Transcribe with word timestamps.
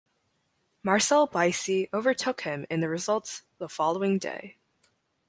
Marcel 0.81 1.27
Buysse 1.27 1.87
overtook 1.93 2.41
him 2.41 2.65
in 2.71 2.79
the 2.79 2.89
results 2.89 3.43
the 3.59 3.69
following 3.69 4.17
day. 4.17 4.57